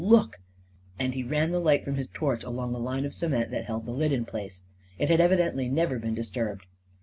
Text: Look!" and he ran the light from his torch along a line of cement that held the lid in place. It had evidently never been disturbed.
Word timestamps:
Look!" 0.03 0.39
and 0.99 1.13
he 1.13 1.21
ran 1.21 1.51
the 1.51 1.59
light 1.59 1.85
from 1.85 1.93
his 1.93 2.07
torch 2.07 2.43
along 2.43 2.73
a 2.73 2.79
line 2.79 3.05
of 3.05 3.13
cement 3.13 3.51
that 3.51 3.65
held 3.65 3.85
the 3.85 3.91
lid 3.91 4.11
in 4.11 4.25
place. 4.25 4.63
It 4.97 5.09
had 5.11 5.21
evidently 5.21 5.69
never 5.69 5.99
been 5.99 6.15
disturbed. 6.15 6.65